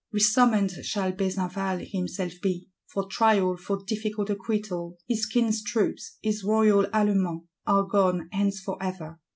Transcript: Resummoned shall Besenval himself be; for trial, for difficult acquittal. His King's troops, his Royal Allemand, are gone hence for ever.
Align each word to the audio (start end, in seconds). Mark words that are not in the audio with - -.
Resummoned 0.11 0.83
shall 0.83 1.11
Besenval 1.11 1.85
himself 1.87 2.33
be; 2.41 2.67
for 2.87 3.05
trial, 3.05 3.55
for 3.55 3.83
difficult 3.85 4.31
acquittal. 4.31 4.97
His 5.07 5.27
King's 5.27 5.63
troops, 5.63 6.17
his 6.23 6.43
Royal 6.43 6.85
Allemand, 6.91 7.43
are 7.67 7.83
gone 7.83 8.27
hence 8.31 8.59
for 8.61 8.81
ever. 8.81 9.19